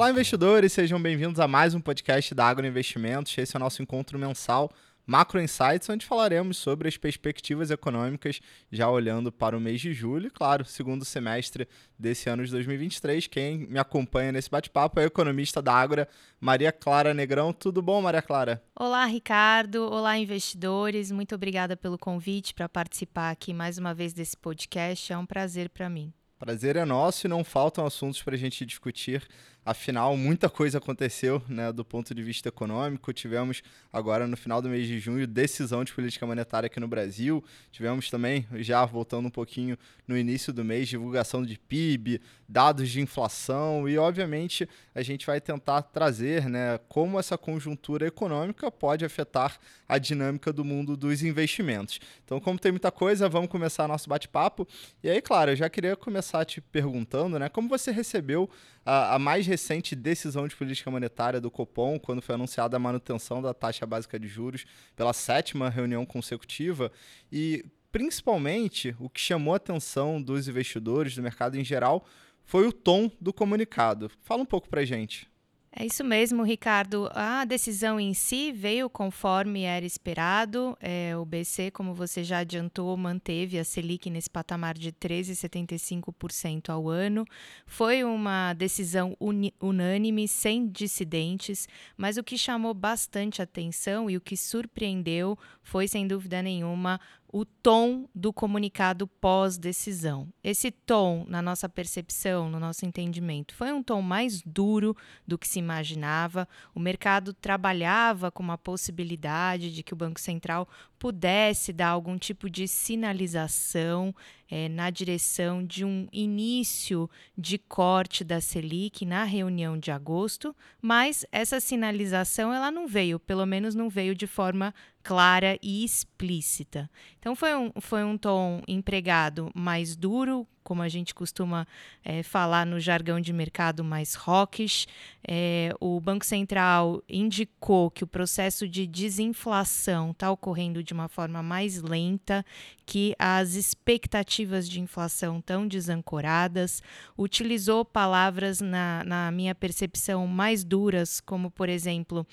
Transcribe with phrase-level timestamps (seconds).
[0.00, 3.36] Olá, investidores, sejam bem-vindos a mais um podcast da Agro Investimentos.
[3.36, 4.72] Esse é o nosso encontro mensal
[5.06, 8.40] Macro Insights, onde falaremos sobre as perspectivas econômicas,
[8.72, 13.26] já olhando para o mês de julho, e, claro, segundo semestre desse ano de 2023.
[13.26, 16.08] Quem me acompanha nesse bate-papo é a economista da Ágora,
[16.40, 17.52] Maria Clara Negrão.
[17.52, 18.64] Tudo bom, Maria Clara?
[18.74, 19.82] Olá, Ricardo.
[19.82, 21.10] Olá, investidores.
[21.10, 25.12] Muito obrigada pelo convite para participar aqui mais uma vez desse podcast.
[25.12, 26.10] É um prazer para mim.
[26.40, 29.28] Prazer é nosso e não faltam assuntos para a gente discutir
[29.64, 33.12] Afinal, muita coisa aconteceu né, do ponto de vista econômico.
[33.12, 37.44] Tivemos agora no final do mês de junho decisão de política monetária aqui no Brasil.
[37.70, 39.76] Tivemos também, já voltando um pouquinho
[40.08, 45.40] no início do mês, divulgação de PIB, dados de inflação e, obviamente, a gente vai
[45.42, 52.00] tentar trazer né, como essa conjuntura econômica pode afetar a dinâmica do mundo dos investimentos.
[52.24, 54.66] Então, como tem muita coisa, vamos começar nosso bate-papo.
[55.04, 58.48] E aí, claro, eu já queria começar te perguntando né, como você recebeu
[58.90, 63.40] a, a, mais recente decisão de política monetária do Copom, quando foi anunciada a manutenção
[63.40, 64.64] da taxa básica de juros
[64.96, 66.90] pela sétima reunião consecutiva,
[67.30, 72.04] e principalmente o que chamou a atenção dos investidores, do mercado em geral,
[72.42, 74.10] foi o tom do comunicado.
[74.22, 75.29] Fala um pouco para gente.
[75.72, 77.08] É isso mesmo, Ricardo.
[77.12, 80.76] A decisão em si veio conforme era esperado.
[80.80, 86.88] É, o BC, como você já adiantou, manteve a Selic nesse patamar de 13,75% ao
[86.88, 87.24] ano.
[87.66, 89.16] Foi uma decisão
[89.60, 96.04] unânime, sem dissidentes, mas o que chamou bastante atenção e o que surpreendeu foi, sem
[96.04, 97.00] dúvida nenhuma,
[97.32, 100.28] o tom do comunicado pós-decisão.
[100.42, 105.46] Esse tom, na nossa percepção, no nosso entendimento, foi um tom mais duro do que
[105.46, 106.48] se imaginava.
[106.74, 112.50] O mercado trabalhava com uma possibilidade de que o Banco Central pudesse dar algum tipo
[112.50, 114.14] de sinalização
[114.50, 117.08] é, na direção de um início
[117.38, 123.46] de corte da Selic na reunião de agosto, mas essa sinalização ela não veio, pelo
[123.46, 126.90] menos não veio de forma clara e explícita.
[127.18, 131.66] Então foi um, foi um tom empregado mais duro, como a gente costuma
[132.04, 134.86] é, falar no jargão de mercado mais rockish.
[135.26, 141.42] É, o Banco Central indicou que o processo de desinflação está ocorrendo de uma forma
[141.42, 142.44] mais lenta,
[142.86, 146.82] que as expectativas de inflação estão desancoradas,
[147.18, 152.26] utilizou palavras, na, na minha percepção, mais duras, como, por exemplo,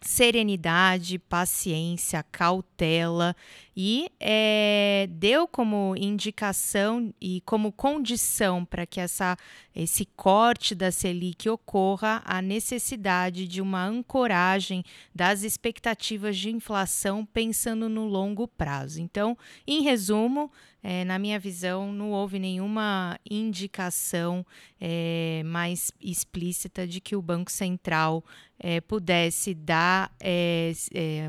[0.00, 3.34] serenidade, paciência, cautela
[3.80, 9.36] e é, deu como indicação e como condição para que essa,
[9.72, 14.82] esse corte da Selic ocorra a necessidade de uma ancoragem
[15.14, 19.00] das expectativas de inflação pensando no longo prazo.
[19.00, 20.50] Então, em resumo,
[20.82, 24.44] é, na minha visão, não houve nenhuma indicação
[24.80, 28.24] é, mais explícita de que o Banco Central
[28.58, 30.10] é, pudesse dar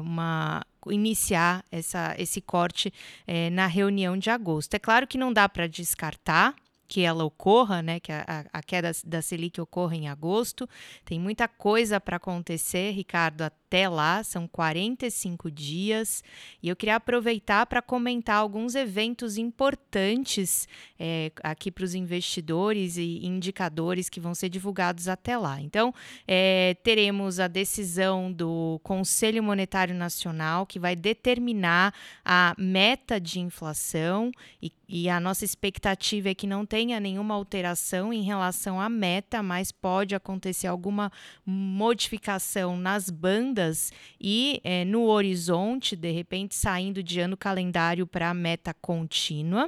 [0.01, 2.93] uma iniciar essa, esse corte
[3.27, 4.73] é, na reunião de agosto.
[4.73, 6.55] É claro que não dá para descartar
[6.89, 10.67] que ela ocorra, né, que a, a queda da Selic ocorra em agosto.
[11.05, 16.23] Tem muita coisa para acontecer, Ricardo, até lá, são 45 dias.
[16.61, 20.67] E eu queria aproveitar para comentar alguns eventos importantes
[20.99, 25.61] é, aqui para os investidores e indicadores que vão ser divulgados até lá.
[25.61, 25.93] Então,
[26.27, 31.93] é, teremos a decisão do Conselho Monetário Nacional, que vai determinar
[32.25, 38.11] a meta de inflação, e, e a nossa expectativa é que não tenha nenhuma alteração
[38.11, 41.11] em relação à meta, mas pode acontecer alguma
[41.45, 43.58] modificação nas bandas
[44.19, 49.67] e é, no horizonte, de repente, saindo de ano calendário para meta contínua.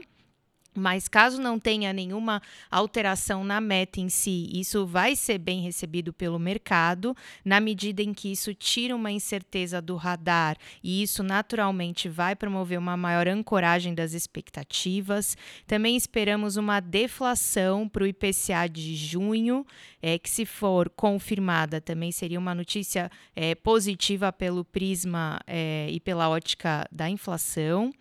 [0.74, 6.14] Mas caso não tenha nenhuma alteração na meta em si, isso vai ser bem recebido
[6.14, 12.08] pelo mercado, na medida em que isso tira uma incerteza do radar e isso naturalmente
[12.08, 15.36] vai promover uma maior ancoragem das expectativas.
[15.68, 19.66] Também esperamos uma deflação para o IPCA de junho,
[20.02, 26.00] é, que se for confirmada também seria uma notícia é, positiva pelo prisma é, e
[26.00, 27.92] pela ótica da inflação.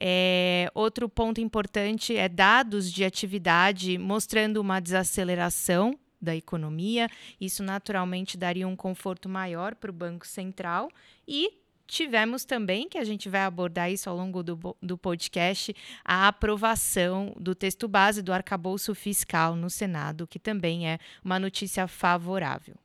[0.00, 7.08] É, outro ponto importante é dados de atividade mostrando uma desaceleração da economia.
[7.38, 10.88] Isso naturalmente daria um conforto maior para o Banco Central
[11.28, 15.74] e tivemos também, que a gente vai abordar isso ao longo do, do podcast,
[16.04, 21.88] a aprovação do texto base do arcabouço fiscal no Senado, que também é uma notícia
[21.88, 22.76] favorável.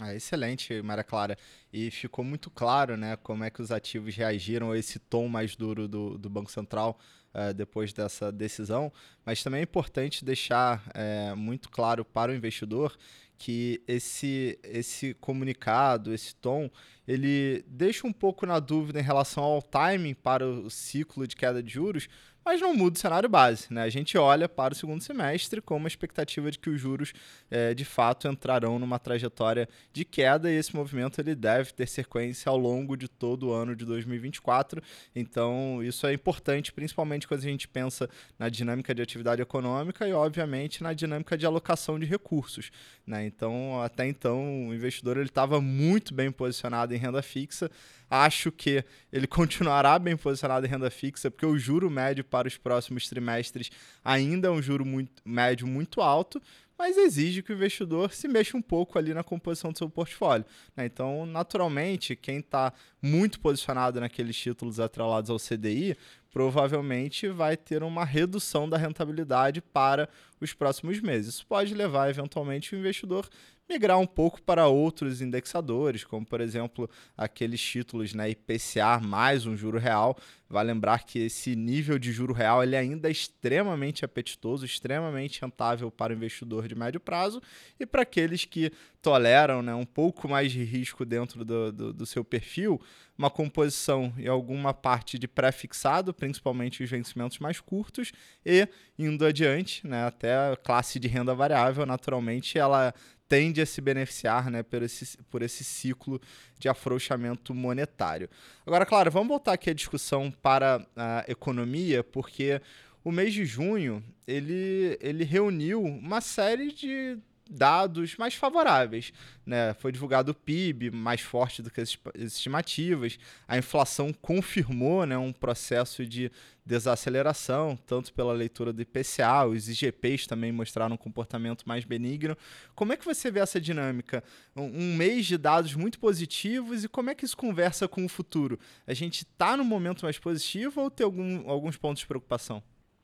[0.00, 1.38] Ah, excelente, Maria Clara.
[1.72, 5.54] E ficou muito claro né, como é que os ativos reagiram a esse tom mais
[5.54, 6.98] duro do, do Banco Central
[7.32, 8.92] uh, depois dessa decisão.
[9.24, 12.96] Mas também é importante deixar uh, muito claro para o investidor
[13.38, 16.70] que esse, esse comunicado, esse tom,
[17.06, 21.62] ele deixa um pouco na dúvida em relação ao timing para o ciclo de queda
[21.62, 22.08] de juros,
[22.44, 23.72] mas não muda o cenário base.
[23.72, 23.82] Né?
[23.82, 27.12] A gente olha para o segundo semestre com uma expectativa de que os juros
[27.50, 32.50] é, de fato entrarão numa trajetória de queda e esse movimento ele deve ter sequência
[32.50, 34.82] ao longo de todo o ano de 2024.
[35.14, 38.08] Então, isso é importante, principalmente quando a gente pensa
[38.38, 42.70] na dinâmica de atividade econômica e, obviamente, na dinâmica de alocação de recursos.
[43.06, 43.26] Né?
[43.26, 47.70] Então, até então, o investidor estava muito bem posicionado em renda fixa
[48.16, 52.56] Acho que ele continuará bem posicionado em renda fixa, porque o juro médio para os
[52.56, 53.72] próximos trimestres
[54.04, 56.40] ainda é um juro muito, médio muito alto,
[56.78, 60.44] mas exige que o investidor se mexa um pouco ali na composição do seu portfólio.
[60.76, 60.86] Né?
[60.86, 62.72] Então, naturalmente, quem está
[63.02, 65.96] muito posicionado naqueles títulos atrelados ao CDI,
[66.30, 70.08] provavelmente vai ter uma redução da rentabilidade para
[70.40, 71.34] os próximos meses.
[71.34, 73.28] Isso pode levar, eventualmente, o investidor
[73.68, 79.56] migrar um pouco para outros indexadores, como por exemplo aqueles títulos né, IPCA mais um
[79.56, 80.16] juro real.
[80.48, 85.90] Vai lembrar que esse nível de juro real ele ainda é extremamente apetitoso, extremamente rentável
[85.90, 87.40] para o investidor de médio prazo
[87.80, 88.70] e para aqueles que
[89.00, 92.80] toleram né, um pouco mais de risco dentro do, do, do seu perfil,
[93.16, 98.12] uma composição e alguma parte de pré-fixado, principalmente os vencimentos mais curtos,
[98.44, 98.68] e
[98.98, 102.94] indo adiante, né, até a classe de renda variável, naturalmente ela
[103.34, 106.20] tende a se beneficiar né, por, esse, por esse ciclo
[106.56, 108.30] de afrouxamento monetário.
[108.64, 112.60] Agora, claro, vamos voltar aqui a discussão para a economia, porque
[113.02, 117.18] o mês de junho ele, ele reuniu uma série de
[117.48, 119.12] dados mais favoráveis.
[119.44, 119.74] Né?
[119.74, 125.32] Foi divulgado o PIB mais forte do que as estimativas, a inflação confirmou né, um
[125.32, 126.30] processo de
[126.64, 132.36] desaceleração, tanto pela leitura do IPCA, os IGPs também mostraram um comportamento mais benigno.
[132.74, 134.24] Como é que você vê essa dinâmica?
[134.56, 138.58] Um, mês de dados muito positivos e como é que isso conversa com o futuro?
[138.86, 142.62] A gente está no momento mais positivo ou tem algum, alguns pontos de preocupação?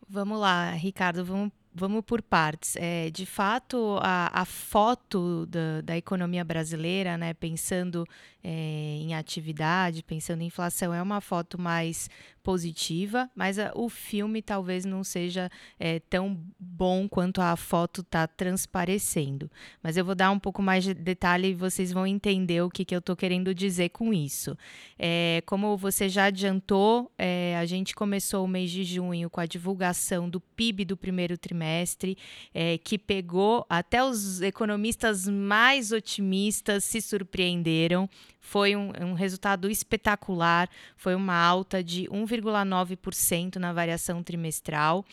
[0.09, 2.75] Vamos lá, Ricardo, vamos Vamos por partes.
[2.77, 8.05] É, de fato, a, a foto da, da, economia brasileira, né, pensando
[8.43, 12.11] é, em atividade, pensando em inflação, é uma foto mais
[12.43, 18.27] positiva, mas a, o filme talvez não seja é, tão bom quanto a foto está
[18.27, 19.51] transparecendo.
[19.83, 22.85] Mas eu vou dar um pouco mais de detalhe e vocês vão entender o que,
[22.85, 24.57] que eu estou querendo dizer com isso.
[24.99, 29.47] É, como você já adiantou, é, a gente começou o mês de junho com a
[29.47, 32.17] divulgação do PIB do primeiro trimestre,
[32.55, 38.09] é, que pegou até os economistas mais otimistas se surpreenderam.
[38.41, 45.05] Foi um, um resultado espetacular, foi uma alta de 1,9% na variação trimestral,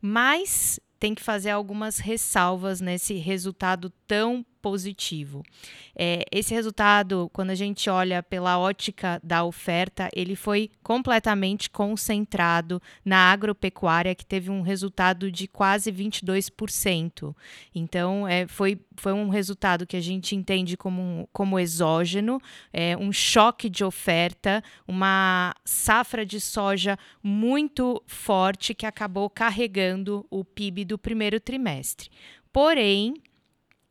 [0.00, 5.44] mas tem que fazer algumas ressalvas nesse resultado tão positivo.
[5.94, 12.82] É, esse resultado, quando a gente olha pela ótica da oferta, ele foi completamente concentrado
[13.04, 17.32] na agropecuária, que teve um resultado de quase 22%.
[17.72, 22.42] Então, é, foi, foi um resultado que a gente entende como, como exógeno,
[22.72, 30.44] é, um choque de oferta, uma safra de soja muito forte que acabou carregando o
[30.44, 32.10] PIB do primeiro trimestre.
[32.52, 33.12] Porém,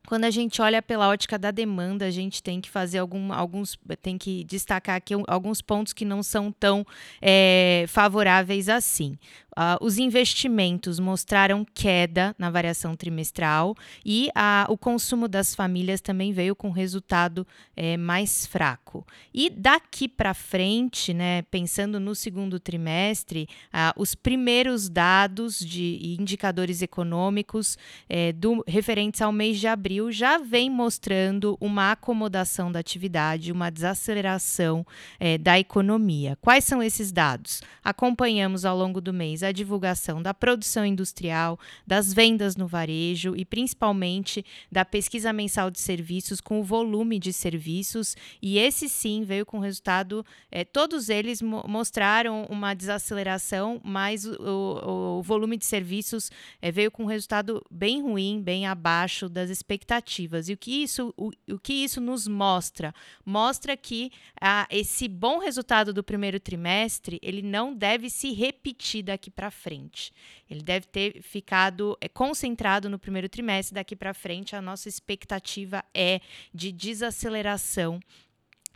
[0.06, 3.78] quando a gente olha pela ótica da demanda, a gente tem que fazer algum, alguns,
[4.00, 6.86] tem que destacar aqui alguns pontos que não são tão
[7.20, 9.18] é, favoráveis assim.
[9.56, 16.30] Uh, os investimentos mostraram queda na variação trimestral e uh, o consumo das famílias também
[16.30, 19.06] veio com resultado é, mais fraco.
[19.32, 26.82] E daqui para frente, né, pensando no segundo trimestre, uh, os primeiros dados de indicadores
[26.82, 27.78] econômicos
[28.10, 33.70] é, do, referentes ao mês de abril já vem mostrando uma acomodação da atividade, uma
[33.70, 34.86] desaceleração
[35.18, 36.36] é, da economia.
[36.42, 37.62] Quais são esses dados?
[37.82, 43.44] Acompanhamos ao longo do mês a divulgação da produção industrial, das vendas no varejo e
[43.44, 48.16] principalmente da pesquisa mensal de serviços com o volume de serviços.
[48.40, 54.36] E esse sim veio com resultado, é, todos eles mo mostraram uma desaceleração, mas o,
[54.40, 59.50] o, o volume de serviços é, veio com um resultado bem ruim, bem abaixo das
[59.50, 60.48] expectativas.
[60.48, 62.94] E o que isso, o, o que isso nos mostra?
[63.24, 64.10] Mostra que
[64.40, 70.10] ah, esse bom resultado do primeiro trimestre ele não deve se repetir daqui para frente.
[70.50, 73.74] Ele deve ter ficado é, concentrado no primeiro trimestre.
[73.74, 76.20] Daqui para frente, a nossa expectativa é
[76.52, 78.00] de desaceleração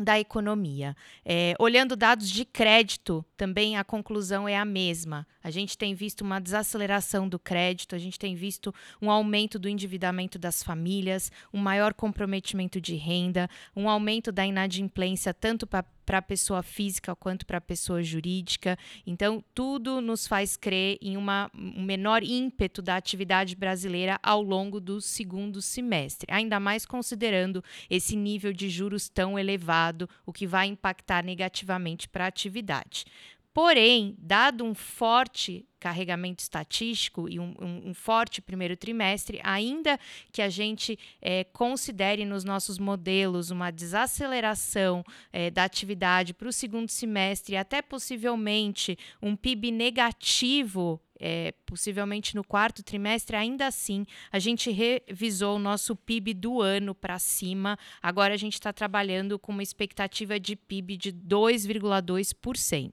[0.01, 0.97] da economia.
[1.25, 5.27] É, olhando dados de crédito, também a conclusão é a mesma.
[5.43, 9.69] A gente tem visto uma desaceleração do crédito, a gente tem visto um aumento do
[9.69, 16.19] endividamento das famílias, um maior comprometimento de renda, um aumento da inadimplência tanto para para
[16.19, 18.77] a pessoa física quanto para a pessoa jurídica.
[19.07, 24.81] Então, tudo nos faz crer em uma, um menor ímpeto da atividade brasileira ao longo
[24.81, 30.67] do segundo semestre, ainda mais considerando esse nível de juros tão elevado, o que vai
[30.67, 33.05] impactar negativamente para a atividade.
[33.53, 39.99] Porém, dado um forte carregamento estatístico e um, um, um, forte primeiro trimestre, ainda
[40.31, 45.03] que a gente é, considere nos nossos modelos uma desaceleração
[45.33, 52.43] é, da atividade para o segundo semestre até possivelmente um PIB negativo é, possivelmente no
[52.43, 57.79] quarto trimestre, ainda assim, a gente revisou o nosso PIB do ano para cima.
[58.03, 62.93] Agora a gente está trabalhando com uma expectativa de PIB de 2,2%.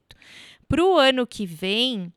[0.67, 2.11] Para o ano que vem,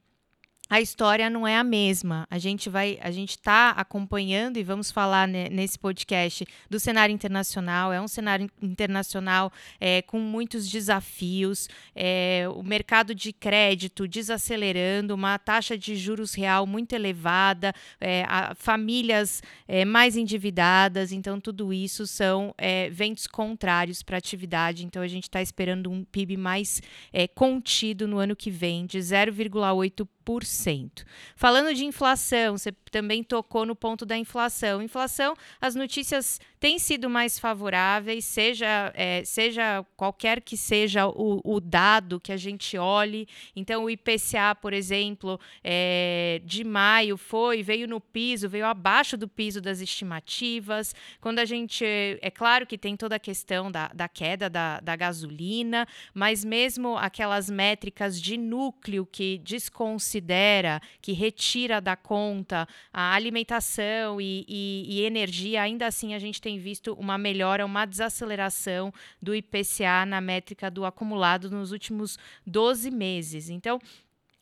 [0.71, 2.29] a história não é a mesma.
[2.31, 7.93] A gente vai, a gente está acompanhando e vamos falar nesse podcast do cenário internacional.
[7.93, 15.37] É um cenário internacional é, com muitos desafios, é, o mercado de crédito desacelerando, uma
[15.41, 21.11] taxa de juros real muito elevada, é, a, famílias é, mais endividadas.
[21.11, 24.85] Então tudo isso são é, ventos contrários para a atividade.
[24.85, 26.81] Então a gente está esperando um PIB mais
[27.12, 30.07] é, contido no ano que vem, de 0,8
[31.37, 34.83] Falando de inflação, você também tocou no ponto da inflação.
[34.83, 41.59] Inflação, as notícias têm sido mais favoráveis, seja, é, seja qualquer que seja o, o,
[41.59, 43.26] dado que a gente olhe.
[43.57, 49.26] Então, o IPCA, por exemplo, é, de maio foi, veio no piso, veio abaixo do
[49.26, 50.95] piso das estimativas.
[51.21, 51.85] Quando a gente.
[52.21, 56.97] É claro que tem toda a questão da, da queda da, da gasolina, mas mesmo
[56.99, 59.38] aquelas métricas de núcleo que
[61.00, 66.59] que retira da conta a alimentação e, e, e, energia, ainda assim a gente tem
[66.59, 73.50] visto uma melhora, uma desaceleração do IPCA na métrica do acumulado nos últimos 12 meses.
[73.50, 73.80] Então,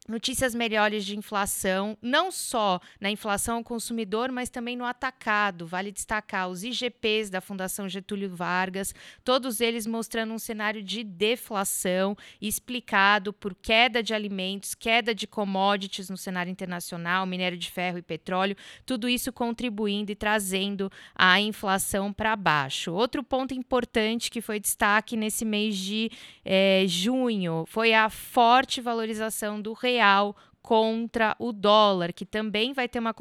[0.09, 5.67] notícias melhores de inflação, não só na inflação ao consumidor, mas também no atacado.
[5.67, 12.17] Vale destacar os IGPs da Fundação Getúlio Vargas, todos eles mostrando um cenário de deflação
[12.41, 18.03] explicado por queda de alimentos, queda de commodities no cenário internacional, minério de ferro e
[18.03, 22.93] petróleo, tudo isso contribuindo e trazendo a inflação para baixo.
[22.93, 26.11] Outro ponto importante que foi destaque nesse mês de
[26.45, 32.87] eh, junho foi a forte valorização do real real contra o dólar, que também vai
[32.87, 33.15] ter uma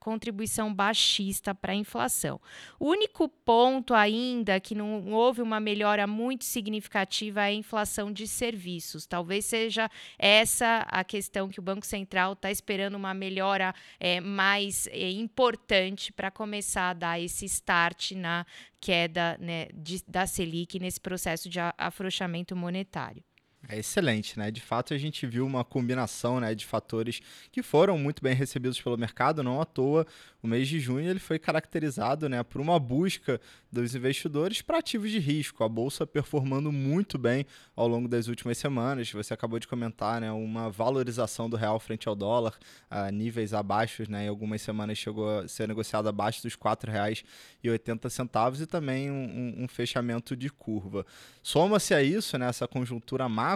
[0.00, 2.40] contribuição baixista para a inflação.
[2.80, 8.26] O único ponto ainda que não houve uma melhora muito significativa é a inflação de
[8.26, 9.04] serviços.
[9.04, 14.86] Talvez seja essa a questão que o Banco Central está esperando uma melhora é, mais
[14.86, 18.46] é, importante para começar a dar esse start na
[18.80, 23.25] queda né, de, da Selic nesse processo de afrouxamento monetário.
[23.68, 24.50] É excelente, né?
[24.50, 27.20] De fato, a gente viu uma combinação né, de fatores
[27.50, 30.06] que foram muito bem recebidos pelo mercado, não à toa.
[30.42, 33.40] O mês de junho ele foi caracterizado né, por uma busca
[33.72, 35.64] dos investidores para ativos de risco.
[35.64, 37.44] A bolsa performando muito bem
[37.74, 39.10] ao longo das últimas semanas.
[39.10, 42.54] Você acabou de comentar né, uma valorização do real frente ao dólar
[42.88, 44.04] a níveis abaixo.
[44.08, 49.64] Né, em algumas semanas chegou a ser negociado abaixo dos R$ 4,80 e também um,
[49.64, 51.04] um, fechamento de curva.
[51.42, 53.55] Soma-se a isso, né, essa conjuntura macro,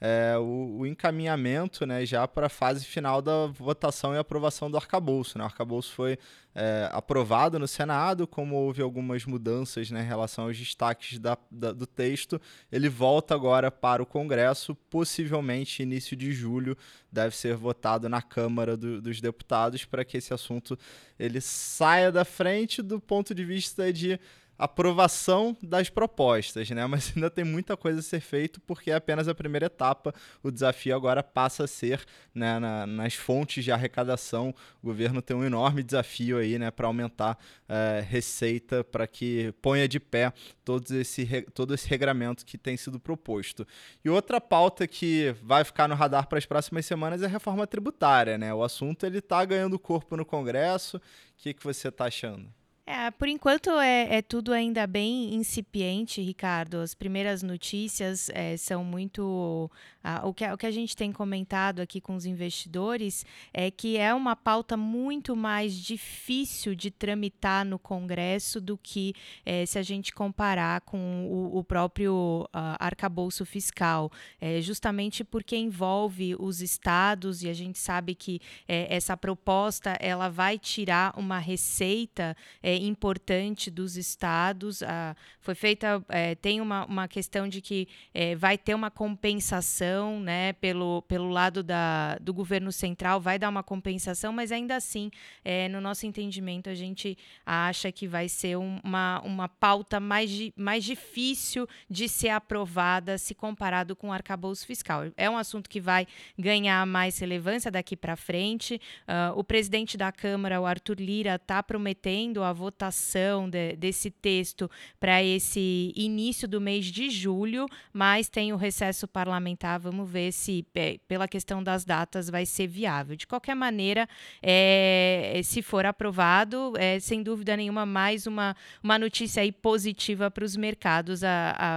[0.00, 4.76] é, o, o, encaminhamento né, já para a fase final da votação e aprovação do
[4.76, 5.38] arcabouço.
[5.38, 5.44] Né?
[5.44, 6.18] O arcabouço foi
[6.54, 11.72] é, aprovado no Senado, como houve algumas mudanças né, em relação aos destaques da, da,
[11.72, 12.40] do texto,
[12.72, 16.76] ele volta agora para o Congresso, possivelmente início de julho,
[17.10, 20.78] deve ser votado na Câmara do, dos Deputados para que esse assunto
[21.18, 24.18] ele saia da frente do ponto de vista de
[24.60, 26.86] aprovação das propostas, né?
[26.86, 30.14] Mas ainda tem muita coisa a ser feito porque é apenas a primeira etapa.
[30.42, 34.54] O desafio agora passa a ser né, na, nas fontes de arrecadação.
[34.82, 39.88] O governo tem um enorme desafio aí, né, para aumentar é, receita para que ponha
[39.88, 40.30] de pé
[40.62, 43.66] todo esse, todo esse regramento que tem sido proposto.
[44.04, 47.66] E outra pauta que vai ficar no radar para as próximas semanas é a reforma
[47.66, 48.52] tributária, né?
[48.52, 50.98] O assunto ele está ganhando corpo no Congresso.
[50.98, 51.00] O
[51.38, 52.59] que, que você está achando?
[52.92, 56.78] É, por enquanto é, é, tudo ainda bem incipiente, Ricardo.
[56.78, 59.70] As primeiras notícias é, são muito.
[60.02, 63.98] Ah, o, que, o que a gente tem comentado aqui com os investidores é que
[63.98, 69.82] é uma pauta muito mais difícil de tramitar no Congresso do que é, se a
[69.82, 74.10] gente comparar com o, o próprio uh, arcabouço fiscal.
[74.40, 80.28] É, justamente porque envolve os estados e a gente sabe que é, essa proposta ela
[80.28, 84.82] vai tirar uma receita é, importante dos estados.
[84.82, 90.20] Ah, foi feita, é, tem uma, uma questão de que é, vai ter uma compensação
[90.20, 95.10] né, pelo, pelo lado da, do governo central, vai dar uma compensação, mas ainda assim,
[95.44, 100.84] é, no nosso entendimento, a gente acha que vai ser uma, uma pauta mais, mais
[100.84, 105.04] difícil de ser aprovada se comparado com o arcabouço fiscal.
[105.16, 106.06] É um assunto que vai
[106.38, 108.80] ganhar mais relevância daqui para frente.
[109.02, 114.10] Uh, o presidente da Câmara, o Arthur Lira, está prometendo a votação votação de, desse
[114.10, 119.78] texto para esse início do mês de julho, mas tem o recesso parlamentar.
[119.80, 123.16] Vamos ver se, é, pela questão das datas, vai ser viável.
[123.16, 124.08] De qualquer maneira,
[124.40, 130.44] é, se for aprovado, é sem dúvida nenhuma mais uma, uma notícia aí positiva para
[130.44, 131.20] os mercados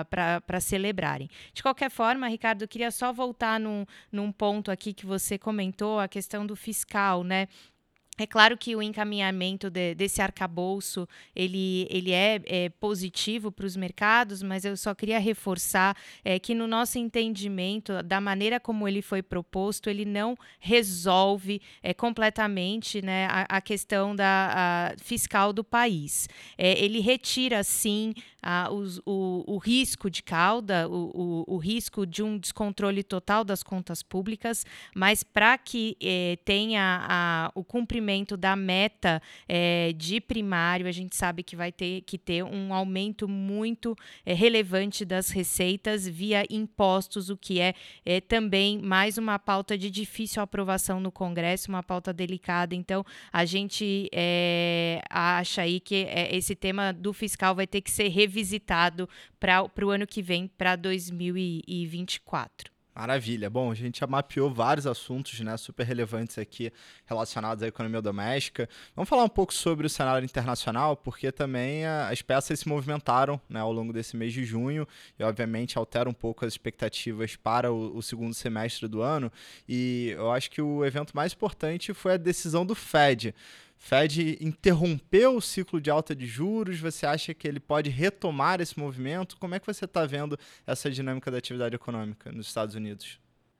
[0.09, 1.29] para celebrarem.
[1.53, 5.99] De qualquer forma, Ricardo, eu queria só voltar num, num ponto aqui que você comentou,
[5.99, 7.47] a questão do fiscal, né?
[8.19, 13.75] É claro que o encaminhamento de, desse arcabouço ele, ele é, é positivo para os
[13.75, 19.01] mercados, mas eu só queria reforçar é, que no nosso entendimento, da maneira como ele
[19.01, 25.63] foi proposto, ele não resolve é, completamente né, a, a questão da a fiscal do
[25.63, 26.29] país.
[26.55, 28.13] É, ele retira, sim,
[28.71, 33.63] os, o, o risco de cauda, o, o, o, risco de um descontrole total das
[33.63, 40.87] contas públicas, mas para que é, tenha a, o cumprimento da meta é, de primário,
[40.87, 43.95] a gente sabe que vai ter que ter um aumento muito
[44.25, 47.73] é, relevante das receitas via impostos, o que é,
[48.05, 52.75] é também mais uma pauta de difícil aprovação no Congresso, uma pauta delicada.
[52.75, 57.91] Então, a gente é, acha aí que é, esse tema do fiscal vai ter que
[57.91, 59.07] ser revisitado
[59.39, 62.73] para o ano que vem, para 2024.
[62.95, 63.49] Maravilha.
[63.49, 66.71] Bom, a gente já mapeou vários assuntos né, super relevantes aqui
[67.07, 68.69] relacionados à economia doméstica.
[68.95, 73.59] Vamos falar um pouco sobre o cenário internacional, porque também as peças se movimentaram né,
[73.59, 77.97] ao longo desse mês de junho e, obviamente, altera um pouco as expectativas para o,
[77.97, 79.31] o segundo semestre do ano.
[79.67, 83.33] E eu acho que o evento mais importante foi a decisão do Fed.
[83.77, 86.79] Fed interrompeu o ciclo de alta de juros?
[86.79, 89.37] Você acha que ele pode retomar esse movimento?
[89.37, 93.19] Como é que você está vendo essa dinâmica da atividade econômica nos Estados Unidos?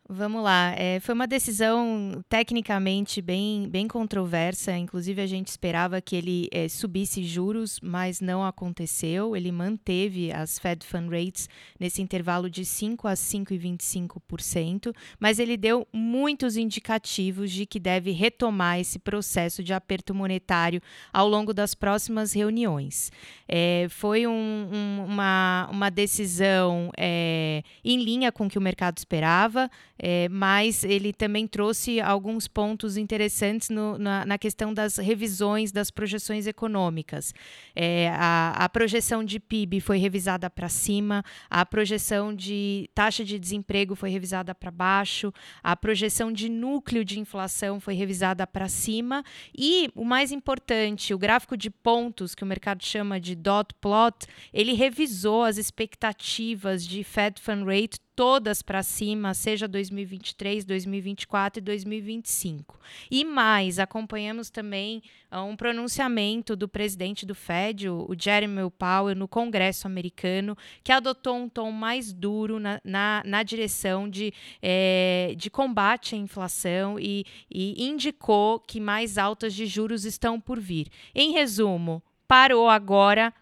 [0.10, 0.74] Vamos lá.
[0.76, 4.76] É, foi uma decisão tecnicamente bem, bem controversa.
[4.78, 9.34] Inclusive, a gente esperava que ele é, subisse juros, mas não aconteceu.
[9.34, 11.48] Ele manteve as Fed Fund Rates
[11.80, 18.80] nesse intervalo de 5 a 5,25%, mas ele deu muitos indicativos de que deve retomar
[18.82, 20.82] esse processo de aperto monetário
[21.14, 23.10] ao longo das próximas reuniões.
[23.48, 28.98] É, foi um, um, uma, uma decisão é, em linha com o que o mercado
[28.98, 29.72] esperava.
[29.98, 35.92] É, mas ele também trouxe alguns pontos interessantes no, na, na, questão das revisões das
[35.92, 37.34] projeções econômicas.
[37.76, 43.38] É, a, a, projeção de PIB foi revisada para cima, a projeção de taxa de
[43.38, 49.24] desemprego foi revisada para baixo, a projeção de núcleo de inflação foi revisada para cima
[49.56, 54.26] e, o mais importante, o gráfico de pontos, que o mercado chama de dot plot,
[54.52, 61.62] ele revisou as expectativas de Fed Fund Rate todas para cima, seja 2023, 2024 e
[61.62, 62.80] 2025.
[63.10, 69.28] E mais, acompanhamos também uh, um pronunciamento do presidente do Fed, o, Jeremy Powell, no
[69.28, 75.50] Congresso americano, que adotou um tom mais duro na, na, na direção de, é, de
[75.50, 80.88] combate à inflação e, e indicou que mais altas de juros estão por vir.
[81.16, 83.34] Em resumo, parou agora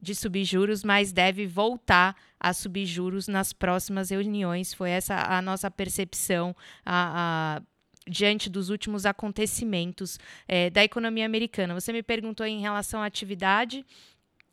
[0.00, 4.72] de subir juros, mas deve voltar a subir juros nas próximas reuniões.
[4.72, 7.62] Foi essa a nossa percepção a, a
[8.08, 11.74] diante dos últimos acontecimentos é, da economia americana.
[11.74, 13.84] Você me perguntou em relação à atividade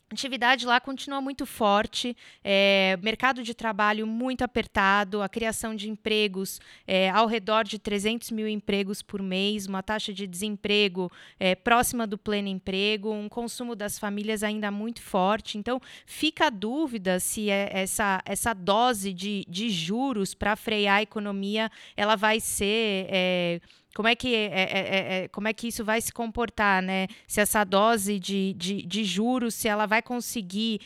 [0.09, 6.59] atividade lá continua muito forte, é, mercado de trabalho muito apertado, a criação de empregos
[6.87, 12.05] é, ao redor de 300 mil empregos por mês, uma taxa de desemprego é, próxima
[12.05, 15.57] do pleno emprego, um consumo das famílias ainda muito forte.
[15.57, 21.01] Então, fica a dúvida se é essa, essa dose de, de juros para frear a
[21.01, 23.61] economia ela vai ser é,
[23.95, 27.07] como é que, é, é, é, como é que isso vai se comportar, né?
[27.25, 30.81] Se essa dose de, de, de juros, se ela vai conseguir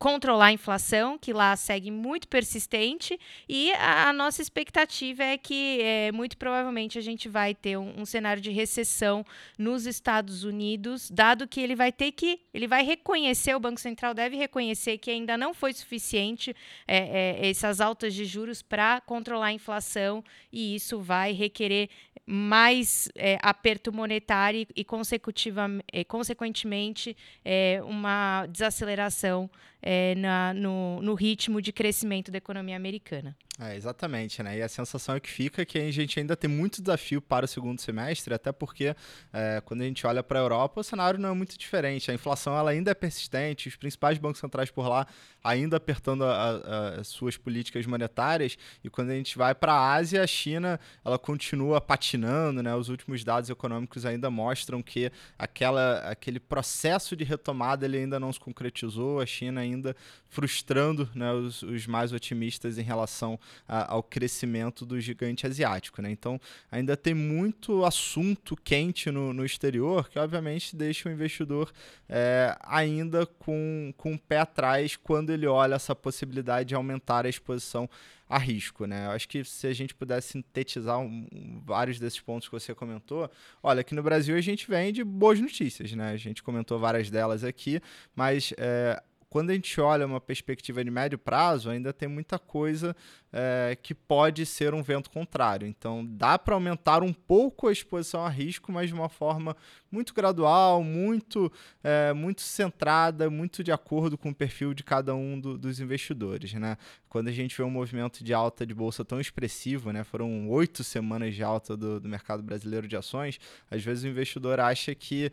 [0.00, 5.78] controlar a inflação, que lá segue muito persistente, e a, a nossa expectativa é que
[5.82, 9.22] é, muito provavelmente a gente vai ter um, um, cenário de recessão
[9.58, 14.14] nos Estados Unidos, dado que ele vai ter que, ele vai reconhecer, o Banco Central
[14.14, 16.56] deve reconhecer que ainda não foi suficiente
[16.88, 21.90] é, é, essas altas de juros para controlar a inflação, e isso vai requerer
[22.24, 29.50] mais é, aperto monetário e, consecutiva, é, consequentemente, é, uma desaceleração
[29.82, 33.36] é, na, no, no ritmo de crescimento da economia americana.
[33.62, 34.56] É, exatamente, né?
[34.56, 37.48] E a sensação é que fica que a gente ainda tem muito desafio para o
[37.48, 38.96] segundo semestre, até porque
[39.34, 42.10] é, quando a gente olha para a Europa, o cenário não é muito diferente.
[42.10, 45.06] A inflação ela ainda é persistente, os principais bancos centrais por lá
[45.42, 50.26] ainda apertando as suas políticas monetárias, e quando a gente vai para a Ásia, a
[50.26, 52.74] China ela continua patinando, né?
[52.74, 58.32] Os últimos dados econômicos ainda mostram que aquela, aquele processo de retomada ele ainda não
[58.32, 59.96] se concretizou, a China ainda
[60.28, 66.00] frustrando né, os, os mais otimistas em relação a, ao crescimento do gigante asiático.
[66.02, 66.10] Né?
[66.10, 71.72] Então, ainda tem muito assunto quente no, no exterior que, obviamente, deixa o investidor
[72.08, 77.28] é, ainda com, com o pé atrás quando ele olha essa possibilidade de aumentar a
[77.28, 77.88] exposição
[78.30, 79.06] a risco, né?
[79.06, 83.28] Eu acho que se a gente pudesse sintetizar um, vários desses pontos que você comentou,
[83.60, 86.12] olha, aqui no Brasil a gente vem de boas notícias, né?
[86.12, 87.80] A gente comentou várias delas aqui,
[88.14, 92.96] mas é, quando a gente olha uma perspectiva de médio prazo, ainda tem muita coisa
[93.32, 95.68] é, que pode ser um vento contrário.
[95.68, 99.56] Então, dá para aumentar um pouco a exposição a risco, mas de uma forma
[99.90, 101.50] muito gradual, muito,
[101.82, 106.52] é, muito centrada, muito de acordo com o perfil de cada um do, dos investidores.
[106.54, 106.76] Né?
[107.10, 110.04] Quando a gente vê um movimento de alta de bolsa tão expressivo, né?
[110.04, 114.60] foram oito semanas de alta do, do, mercado brasileiro de ações, às vezes o investidor
[114.60, 115.24] acha que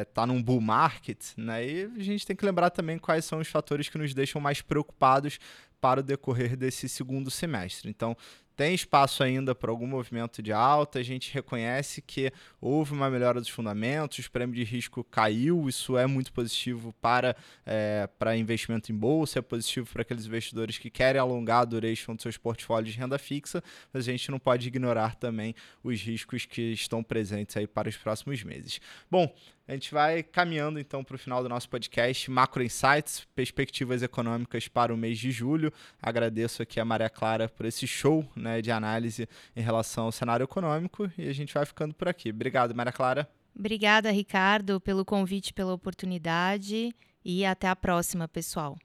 [0.00, 1.68] está é, num bull market, né?
[1.68, 4.62] e a gente tem que lembrar também quais são os fatores que nos deixam mais
[4.62, 5.38] preocupados
[5.82, 7.90] para o decorrer desse segundo semestre.
[7.90, 8.16] Então,
[8.56, 10.98] tem espaço ainda para algum movimento de alta.
[10.98, 15.98] A gente reconhece que houve uma melhora dos fundamentos, o prêmio de risco caiu, isso
[15.98, 20.88] é muito positivo para, é, para investimento em bolsa, é positivo para aqueles investidores que
[20.88, 24.66] querem alongar a duration dos seus portfólios de renda fixa, mas a gente não pode
[24.66, 28.80] ignorar também os riscos que estão presentes aí para os próximos meses.
[29.10, 29.32] Bom,
[29.68, 34.68] a gente vai caminhando então para o final do nosso podcast, Macro Insights, perspectivas econômicas
[34.68, 35.72] para o mês de julho.
[36.00, 40.44] Agradeço aqui a Maria Clara por esse show né, de análise em relação ao cenário
[40.44, 42.30] econômico e a gente vai ficando por aqui.
[42.30, 43.28] Obrigado, Maria Clara.
[43.58, 48.76] Obrigada, Ricardo, pelo convite, pela oportunidade e até a próxima, pessoal.